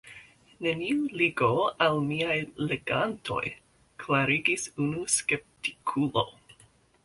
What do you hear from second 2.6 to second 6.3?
legantoj, klarigis unu skeptikulo.